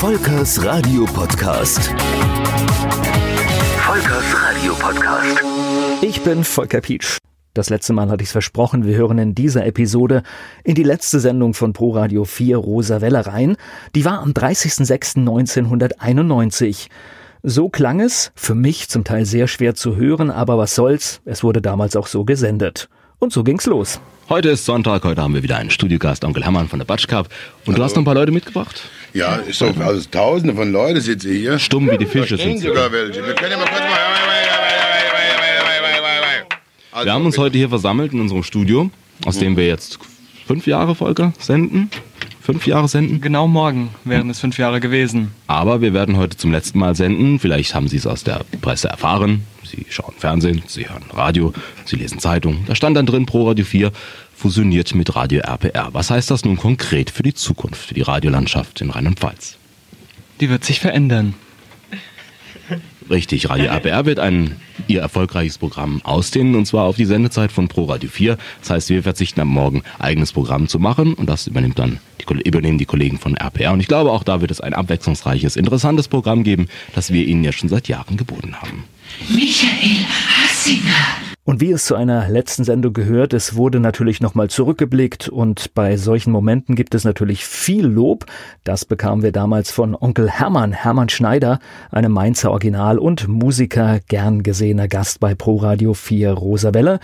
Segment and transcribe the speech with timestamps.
[0.00, 1.92] Volkers Radio Podcast.
[3.76, 5.42] Volkers Radio Podcast.
[6.00, 7.18] Ich bin Volker Pietsch.
[7.52, 10.22] Das letzte Mal hatte ich es versprochen, wir hören in dieser Episode
[10.64, 13.58] in die letzte Sendung von Pro Radio 4 Rosa Welle rein.
[13.94, 16.88] Die war am 30.06.1991.
[17.42, 21.44] So klang es, für mich zum Teil sehr schwer zu hören, aber was soll's, es
[21.44, 22.88] wurde damals auch so gesendet.
[23.20, 24.00] Und so ging's los.
[24.30, 27.28] Heute ist Sonntag, heute haben wir wieder einen Studiogast, Onkel Hermann von der Batsch Cup.
[27.66, 28.80] Und du hast noch ein paar Leute mitgebracht?
[29.12, 31.58] Ja, ich so, also tausende von Leuten sitzen hier.
[31.58, 32.68] Stumm wie die Fische Da sind sie.
[32.68, 33.24] sogar welche.
[33.26, 33.98] Wir können ja mal kurz mal...
[36.92, 38.90] Also, Wir haben uns heute hier versammelt in unserem Studio,
[39.26, 39.98] aus dem wir jetzt
[40.46, 41.90] fünf Jahre, Volker, senden.
[42.40, 43.20] Fünf Jahre senden.
[43.20, 45.32] Genau morgen wären es fünf Jahre gewesen.
[45.46, 47.38] Aber wir werden heute zum letzten Mal senden.
[47.38, 49.44] Vielleicht haben Sie es aus der Presse erfahren.
[49.62, 51.52] Sie schauen Fernsehen, Sie hören Radio,
[51.84, 52.64] Sie lesen Zeitung.
[52.66, 53.92] Da stand dann drin, Pro Radio 4
[54.34, 55.90] fusioniert mit Radio RPR.
[55.92, 59.58] Was heißt das nun konkret für die Zukunft, für die Radiolandschaft in Rheinland-Pfalz?
[60.40, 61.34] Die wird sich verändern.
[63.08, 64.56] Richtig, Radio RPR wird ein
[64.88, 68.36] ihr erfolgreiches Programm ausdehnen und zwar auf die Sendezeit von Pro Radio 4.
[68.60, 72.48] Das heißt, wir verzichten am Morgen eigenes Programm zu machen und das übernimmt dann die,
[72.48, 73.72] übernehmen die Kollegen von RPR.
[73.72, 77.44] Und ich glaube, auch da wird es ein abwechslungsreiches, interessantes Programm geben, das wir Ihnen
[77.44, 78.84] ja schon seit Jahren geboten haben.
[79.28, 81.29] Michael Hassinger.
[81.50, 85.96] Und wie es zu einer letzten Sendung gehört, es wurde natürlich nochmal zurückgeblickt und bei
[85.96, 88.26] solchen Momenten gibt es natürlich viel Lob.
[88.62, 91.58] Das bekamen wir damals von Onkel Hermann, Hermann Schneider,
[91.90, 97.00] einem Mainzer Original und Musiker, gern gesehener Gast bei Pro Radio 4 Rosawelle.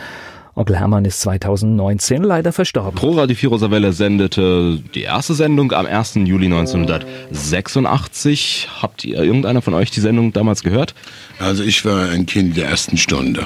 [0.54, 2.94] Onkel Hermann ist 2019 leider verstorben.
[2.94, 6.20] Pro Radio 4 Rosawelle sendete die erste Sendung am 1.
[6.22, 8.68] Juli 1986.
[8.80, 10.94] Habt ihr irgendeiner von euch die Sendung damals gehört?
[11.40, 13.44] also ich war ein Kind der ersten Stunde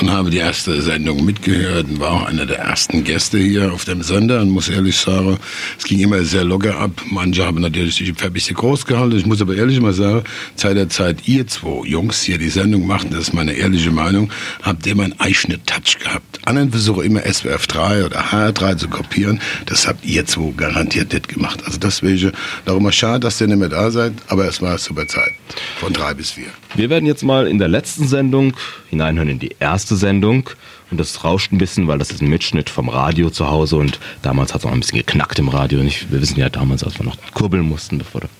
[0.00, 3.84] und habe die erste Sendung mitgehört und war auch einer der ersten Gäste hier auf
[3.84, 5.38] dem Sender und muss ehrlich sagen,
[5.78, 6.90] es ging immer sehr locker ab.
[7.10, 9.16] Manche haben natürlich sich ein bisschen groß gehalten.
[9.16, 10.24] Ich muss aber ehrlich mal sagen,
[10.56, 14.30] Zeit der Zeit, ihr zwei Jungs hier die Sendung machten, das ist meine ehrliche Meinung,
[14.62, 16.40] habt immer einen eigenen Touch gehabt.
[16.44, 19.40] Anderen versuchen immer SWF 3 oder HR3 zu kopieren.
[19.66, 21.62] Das habt ihr zwei garantiert nicht gemacht.
[21.64, 22.32] Also deswegen,
[22.64, 25.32] darum schade, dass ihr nicht mehr da seid, aber es war super Zeit.
[25.78, 26.48] Von drei bis vier.
[26.74, 28.54] Wir werden jetzt mal in der letzten Sendung
[28.90, 30.50] hineinhören in die erste Sendung.
[30.90, 34.00] Und das rauscht ein bisschen, weil das ist ein Mitschnitt vom Radio zu Hause und
[34.22, 35.80] damals hat es auch ein bisschen geknackt im Radio.
[35.80, 38.30] Und ich, wir wissen ja damals, als wir noch kurbeln mussten, bevor der,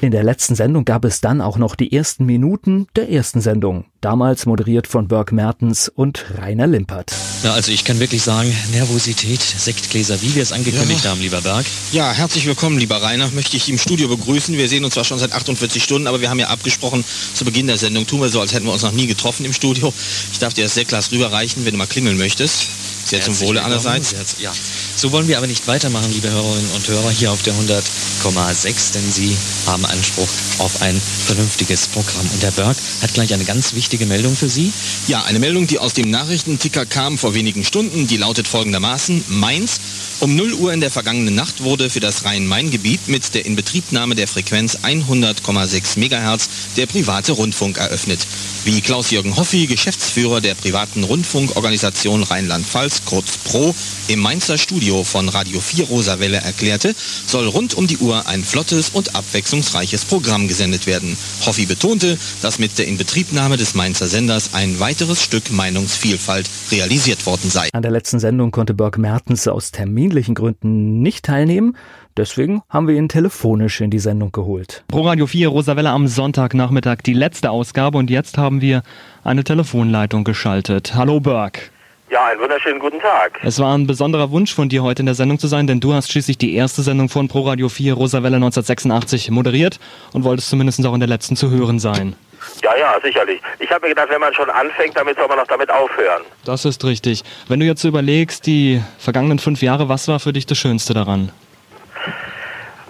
[0.00, 3.84] In der letzten Sendung gab es dann auch noch die ersten Minuten der ersten Sendung.
[4.00, 7.12] Damals moderiert von Burke Mertens und Rainer Limpert.
[7.42, 11.66] Ja, also ich kann wirklich sagen, Nervosität, Sektgläser, wie wir es angekündigt haben, lieber Berg.
[11.92, 13.28] Ja, herzlich willkommen, lieber Rainer.
[13.34, 14.56] Möchte ich im Studio begrüßen.
[14.56, 17.04] Wir sehen uns zwar schon seit 48 Stunden, aber wir haben ja abgesprochen,
[17.34, 19.52] zu Beginn der Sendung tun wir so, als hätten wir uns noch nie getroffen im
[19.52, 19.92] Studio.
[20.32, 22.68] Ich darf dir das Sektglas rüberreichen, wenn du mal klingeln möchtest.
[23.06, 24.14] Sehr zum Wohle allerseits.
[24.40, 24.52] Ja.
[24.96, 29.12] So wollen wir aber nicht weitermachen, liebe Hörerinnen und Hörer, hier auf der 100,6, denn
[29.12, 29.36] Sie
[29.66, 30.28] haben Anspruch
[30.58, 32.28] auf ein vernünftiges Programm.
[32.32, 34.72] Und der Berg hat gleich eine ganz wichtige Meldung für Sie.
[35.06, 39.24] Ja, eine Meldung, die aus dem Nachrichtenticker kam vor wenigen Stunden, die lautet folgendermaßen.
[39.28, 39.78] Mainz.
[40.18, 44.26] Um 0 Uhr in der vergangenen Nacht wurde für das Rhein-Main-Gebiet mit der Inbetriebnahme der
[44.26, 48.26] Frequenz 100,6 MHz der private Rundfunk eröffnet.
[48.64, 53.74] Wie Klaus-Jürgen Hoffi, Geschäftsführer der privaten Rundfunkorganisation Rheinland-Pfalz, kurz PRO,
[54.08, 56.94] im Mainzer Studio von Radio 4 Rosawelle erklärte,
[57.26, 61.16] soll rund um die Uhr ein flottes und abwechslungsreiches Programm gesendet werden.
[61.44, 67.50] Hoffi betonte, dass mit der Inbetriebnahme des Mainzer Senders ein weiteres Stück Meinungsvielfalt realisiert worden
[67.50, 67.68] sei.
[67.72, 71.76] An der letzten Sendung konnte Burke Mertens aus terminlichen Gründen nicht teilnehmen.
[72.16, 74.84] Deswegen haben wir ihn telefonisch in die Sendung geholt.
[74.88, 78.82] Pro Radio 4 Rosawelle am Sonntagnachmittag die letzte Ausgabe und jetzt haben wir
[79.22, 80.94] eine Telefonleitung geschaltet.
[80.94, 81.70] Hallo Berg.
[82.08, 83.40] Ja, einen wunderschönen guten Tag.
[83.42, 85.92] Es war ein besonderer Wunsch von dir heute in der Sendung zu sein, denn du
[85.92, 89.80] hast schließlich die erste Sendung von Pro Radio 4 Rosawelle 1986 moderiert
[90.12, 92.14] und wolltest zumindest auch in der letzten zu hören sein.
[92.62, 93.40] Ja, ja, sicherlich.
[93.58, 96.22] Ich habe mir gedacht, wenn man schon anfängt, damit soll man noch damit aufhören.
[96.44, 97.24] Das ist richtig.
[97.48, 100.94] Wenn du jetzt so überlegst, die vergangenen fünf Jahre, was war für dich das Schönste
[100.94, 101.32] daran?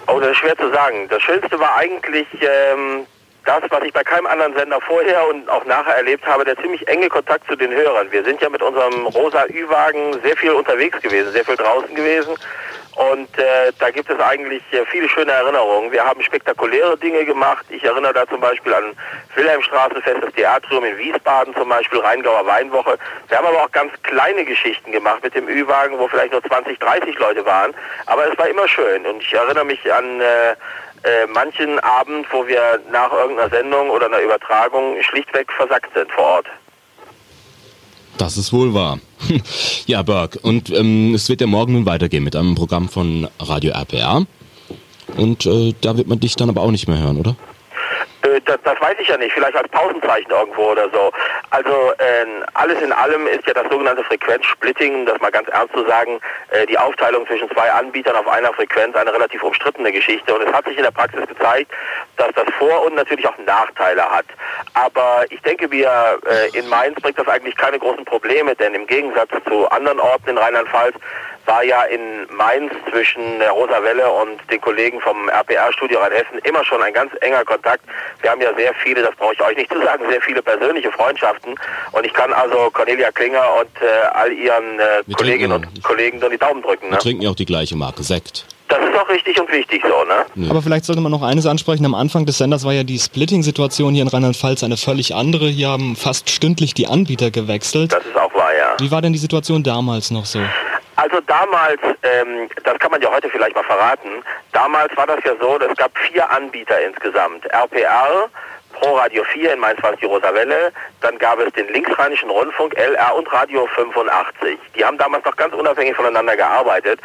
[0.07, 1.07] Oh, das ist schwer zu sagen.
[1.09, 3.07] Das Schönste war eigentlich ähm,
[3.47, 6.87] das, was ich bei keinem anderen Sender vorher und auch nachher erlebt habe, der ziemlich
[6.87, 8.11] enge Kontakt zu den Hörern.
[8.11, 12.35] Wir sind ja mit unserem rosa Ü-Wagen sehr viel unterwegs gewesen, sehr viel draußen gewesen.
[12.97, 15.91] Und äh, da gibt es eigentlich äh, viele schöne Erinnerungen.
[15.91, 17.63] Wir haben spektakuläre Dinge gemacht.
[17.69, 18.93] Ich erinnere da zum Beispiel an
[19.35, 22.97] Wilhelmstraßenfest, das Theatrium in Wiesbaden zum Beispiel, Rheingauer Weinwoche.
[23.27, 26.79] Wir haben aber auch ganz kleine Geschichten gemacht mit dem Ü-Wagen, wo vielleicht nur 20,
[26.79, 27.75] 30 Leute waren.
[28.07, 29.05] Aber es war immer schön.
[29.05, 30.55] Und ich erinnere mich an äh,
[31.03, 36.23] äh, manchen Abend, wo wir nach irgendeiner Sendung oder einer Übertragung schlichtweg versackt sind vor
[36.23, 36.47] Ort.
[38.17, 38.99] Das ist wohl wahr.
[39.85, 43.71] Ja, Berg, und ähm, es wird ja morgen nun weitergehen mit einem Programm von Radio
[43.71, 44.25] RPR.
[45.15, 47.35] und äh, da wird man dich dann aber auch nicht mehr hören, oder?
[48.37, 51.11] Äh, das, das, weiß ich ja nicht, vielleicht als Pausenzeichen irgendwo oder so.
[51.49, 55.85] Also äh, alles in allem ist ja das sogenannte Frequenzsplitting, das mal ganz ernst zu
[55.85, 56.19] sagen,
[56.51, 60.33] äh, die Aufteilung zwischen zwei Anbietern auf einer Frequenz eine relativ umstrittene Geschichte.
[60.33, 61.71] Und es hat sich in der Praxis gezeigt,
[62.17, 64.25] dass das Vor- und natürlich auch Nachteile hat.
[64.73, 68.87] Aber ich denke, wir äh, in Mainz bringt das eigentlich keine großen Probleme, denn im
[68.87, 70.95] Gegensatz zu anderen Orten in Rheinland-Pfalz
[71.47, 76.63] war ja in Mainz zwischen der Rosa Welle und den Kollegen vom RPR-Studio Rheinhessen immer
[76.65, 77.83] schon ein ganz enger Kontakt.
[78.21, 80.91] Wir haben ja sehr viele, das brauche ich euch nicht zu sagen, sehr viele persönliche
[80.91, 81.55] Freundschaften.
[81.93, 86.29] Und ich kann also Cornelia Klinger und äh, all ihren äh, Kolleginnen und Kollegen nur
[86.29, 86.87] die Daumen drücken.
[86.87, 86.95] Ne?
[86.95, 88.45] Wir trinken ja auch die gleiche Marke Sekt.
[88.67, 90.25] Das ist auch richtig und wichtig so, ne?
[90.35, 90.49] Nee.
[90.49, 91.85] Aber vielleicht sollte man noch eines ansprechen.
[91.85, 95.47] Am Anfang des Senders war ja die Splitting-Situation hier in Rheinland-Pfalz eine völlig andere.
[95.47, 97.93] Hier haben fast stündlich die Anbieter gewechselt.
[97.93, 98.75] Das ist auch wahr, ja.
[98.79, 100.39] Wie war denn die Situation damals noch so?
[101.09, 104.09] Also damals, ähm, das kann man ja heute vielleicht mal verraten,
[104.51, 107.45] damals war das ja so, es gab vier Anbieter insgesamt.
[107.45, 108.29] RPR,
[108.73, 112.29] Pro Radio 4 in Mainz war es die Rosa Welle, dann gab es den linksrheinischen
[112.29, 114.59] Rundfunk, LR und Radio 85.
[114.75, 116.99] Die haben damals noch ganz unabhängig voneinander gearbeitet.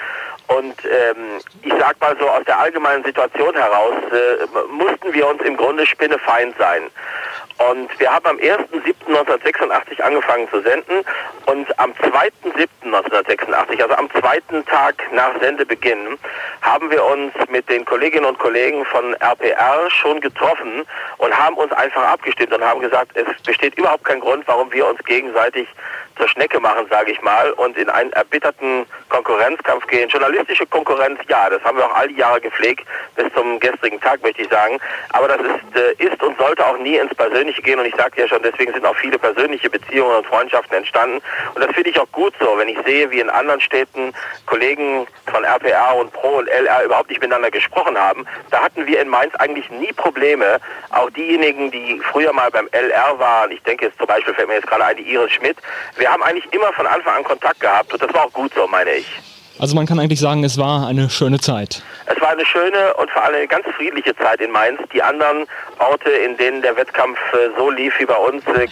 [0.48, 5.40] Und ähm, ich sag mal so, aus der allgemeinen Situation heraus äh, mussten wir uns
[5.42, 6.90] im Grunde spinnefeind sein.
[7.70, 11.04] Und wir haben am 1.7.1986 angefangen zu senden
[11.46, 11.94] und am
[12.92, 16.16] 2.7.1986, also am zweiten Tag nach Sendebeginn,
[16.62, 20.84] haben wir uns mit den Kolleginnen und Kollegen von RPR schon getroffen
[21.18, 24.86] und haben uns einfach abgestimmt und haben gesagt, es besteht überhaupt kein Grund, warum wir
[24.86, 25.68] uns gegenseitig
[26.16, 30.08] zur Schnecke machen, sage ich mal, und in einen erbitterten Konkurrenzkampf gehen.
[30.08, 32.86] Journalistische Konkurrenz, ja, das haben wir auch all die Jahre gepflegt,
[33.16, 34.78] bis zum gestrigen Tag, möchte ich sagen.
[35.10, 37.78] Aber das ist, äh, ist und sollte auch nie ins Persönliche gehen.
[37.78, 41.22] Und ich sagte ja schon, deswegen sind auch viele persönliche Beziehungen und Freundschaften entstanden.
[41.54, 44.11] Und das finde ich auch gut so, wenn ich sehe, wie in anderen Städten
[44.46, 48.26] Kollegen von RPR und Pro und LR überhaupt nicht miteinander gesprochen haben.
[48.50, 50.58] Da hatten wir in Mainz eigentlich nie Probleme.
[50.90, 54.54] Auch diejenigen, die früher mal beim LR waren, ich denke jetzt zum Beispiel fällt mir
[54.54, 55.56] jetzt gerade ein, die Iris Schmidt,
[55.96, 58.66] wir haben eigentlich immer von Anfang an Kontakt gehabt und das war auch gut so,
[58.66, 59.06] meine ich.
[59.58, 61.82] Also man kann eigentlich sagen, es war eine schöne Zeit.
[62.06, 64.80] Es war eine schöne und vor allem eine ganz friedliche Zeit in Mainz.
[64.92, 65.46] Die anderen
[65.78, 68.66] Orte, in denen der Wettkampf äh, so lief wie bei uns, äh,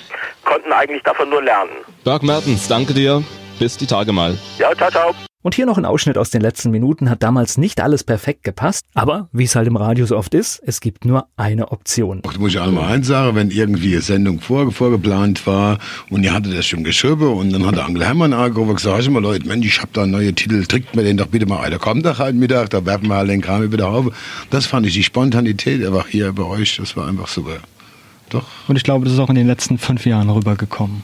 [0.44, 1.70] konnten eigentlich davon nur lernen.
[2.04, 3.22] Berg Mertens, danke dir.
[3.58, 4.36] Bis die Tage mal.
[4.58, 5.14] Ja, ciao, ciao.
[5.42, 8.84] Und hier noch ein Ausschnitt aus den letzten Minuten, hat damals nicht alles perfekt gepasst,
[8.92, 12.20] aber wie es halt im Radio so oft ist, es gibt nur eine Option.
[12.30, 15.78] Ich muss ich einmal eins sagen, wenn irgendwie eine Sendung vor, vorgeplant war
[16.10, 19.02] und ihr hattet das schon geschrieben und dann hat der Angel Hermann angerufen und gesagt,
[19.02, 21.46] sag mal Leute, Mensch, ich habe da einen neuen Titel, trinkt mir den doch bitte
[21.46, 21.70] mal ein.
[21.70, 24.08] Da kommt doch halt Mittag, da werfen wir halt den Kram wieder auf.
[24.50, 27.56] Das fand ich, die Spontanität einfach hier bei euch, das war einfach super.
[28.28, 28.44] Doch.
[28.68, 31.02] Und ich glaube, das ist auch in den letzten fünf Jahren rübergekommen.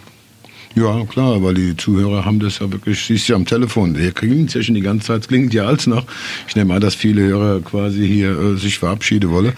[0.77, 4.13] Ja, klar, weil die Zuhörer haben das ja wirklich, siehst du ja am Telefon, hier
[4.13, 6.05] klingt ja schon die ganze Zeit, es klingt ja als noch.
[6.49, 9.55] Ich nehme an, dass viele Hörer quasi hier äh, sich verabschieden wollen.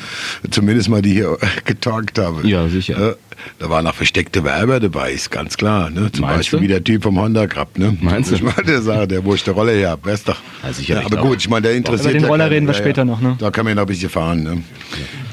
[0.49, 2.47] Zumindest mal die hier getalkt haben.
[2.47, 3.11] Ja, sicher.
[3.11, 3.15] Äh,
[3.59, 5.91] da waren noch versteckte Werber dabei, ist ganz klar.
[5.91, 6.11] Ne?
[6.13, 6.63] Zum Meinst Beispiel du?
[6.65, 7.79] wie der Typ vom Honda Cup.
[7.79, 7.97] Ne?
[8.01, 8.35] Meinst du?
[8.37, 10.37] Ich meine, der sagt, der, wo ich die Rolle her habe, weißt doch.
[10.63, 11.27] Ja, sicherlich aber auch.
[11.29, 13.05] gut, ich meine, der interessiert Über den ja Roller reden wir Ja, später ja.
[13.05, 13.37] noch, ne?
[13.39, 14.43] Da kann man ja noch ein bisschen fahren.
[14.43, 14.63] Ne?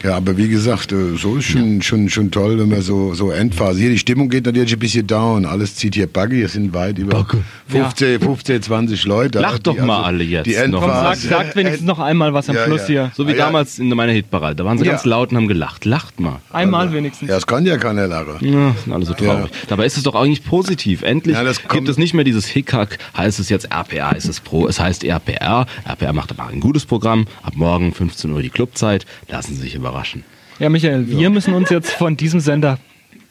[0.04, 3.32] Ja, aber wie gesagt, äh, so ist schon, schon, schon toll, wenn man so, so
[3.32, 3.80] Endphase.
[3.80, 5.46] Hier, die Stimmung geht natürlich ein bisschen down.
[5.46, 6.44] Alles zieht hier Buggy.
[6.44, 7.26] Es sind weit über
[7.70, 9.40] 15, 15, 20 Leute.
[9.40, 10.98] Lacht doch mal alle jetzt Die noch Komm, mal.
[11.14, 11.28] Endphase.
[11.28, 12.88] sag, sagt wenigstens noch einmal was am Ja, Schluss ja.
[12.88, 13.12] hier.
[13.16, 13.46] So wie Ah, ja.
[13.46, 14.56] damals in meiner Hitparade.
[14.58, 14.92] Da waren sie Ja.
[14.92, 15.86] ganz laut und haben gelacht.
[15.86, 16.40] Lacht mal.
[16.54, 17.30] Einmal wenigstens.
[17.30, 18.38] Ja, das kann ja keiner lachen.
[18.42, 19.50] Ja, sind alle so traurig.
[19.68, 21.02] Dabei ist es doch eigentlich positiv.
[21.02, 24.40] Endlich Ja, das gibt es nicht mehr dieses Hickhack, heißt es jetzt RPR, heißt es
[24.40, 25.66] Pro, es heißt RPR.
[25.88, 27.26] RPR macht aber ein gutes Programm.
[27.44, 29.06] Ab morgen 15 Uhr die Clubzeit.
[29.30, 30.24] Lassen Sie sich überraschen.
[30.60, 32.78] Ja, Michael, wir müssen uns jetzt von diesem Sender.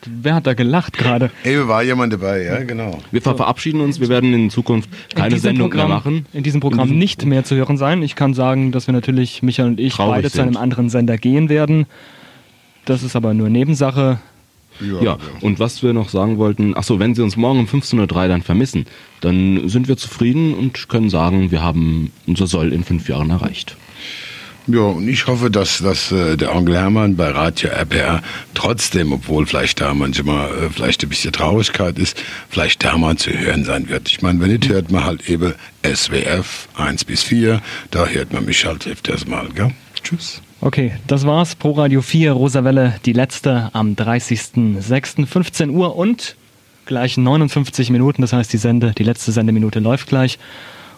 [0.07, 1.31] Wer hat da gelacht gerade?
[1.45, 2.99] Ey, war jemand dabei, ja, genau.
[3.11, 4.01] Wir ver verabschieden uns.
[4.01, 6.27] Wir werden in Zukunft keine in diesem Sendung Programm, mehr machen.
[6.35, 8.03] In diesem Programm nicht mehr zu hören sein.
[8.03, 10.63] Ich kann sagen, dass wir natürlich, Michael und ich, Traurig beide zu einem sind.
[10.63, 11.87] anderen Sender gehen werden.
[12.85, 14.21] Das ist aber nur Nebensache.
[14.81, 18.01] Ja, und was wir noch sagen wollten, ach so, wenn Sie uns morgen um 15.03
[18.01, 18.87] Uhr dann vermissen,
[19.21, 23.77] dann sind wir zufrieden und können sagen, wir haben unser Soll in fünf Jahren erreicht.
[24.67, 28.23] Ja, und ich hoffe, dass, dass äh, der Onkel Hermann bei Radio RPR
[28.55, 33.31] trotzdem, obwohl vielleicht da manchmal äh, vielleicht ein bisschen Traurigkeit ist, vielleicht da mal zu
[33.31, 34.09] hören sein wird.
[34.09, 35.53] Ich meine, wenn nicht, hört man halt eben
[35.85, 39.73] SWF 1 bis 4, da hört man mich halt öfters mal, gell?
[40.03, 40.41] Tschüss.
[40.65, 41.57] Okay, das war's.
[41.57, 45.27] Pro Radio 4, Rosawelle, die letzte am 30.06.
[45.27, 46.37] 15 Uhr und
[46.87, 48.23] gleich 59 Minuten.
[48.23, 50.39] Das heißt, die Sende, die letzte Sendeminute läuft gleich.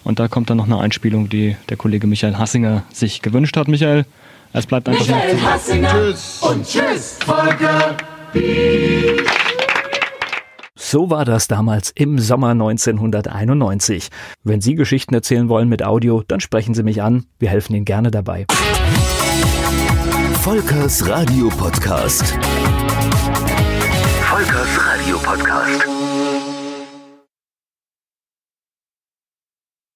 [0.04, 3.66] Und da kommt dann noch eine Einspielung, die der Kollege Michael Hassinger sich gewünscht hat.
[3.66, 4.06] Michael,
[4.52, 5.42] es bleibt einfach noch zu sagen.
[5.44, 7.96] Hassinger und tschüss, Volker.
[10.76, 14.10] So war das damals im Sommer 1991.
[14.44, 17.26] Wenn Sie Geschichten erzählen wollen mit Audio, dann sprechen Sie mich an.
[17.40, 18.46] Wir helfen Ihnen gerne dabei.
[20.46, 22.38] Volkers Radio Podcast.
[24.30, 25.95] Volkers Radio Podcast.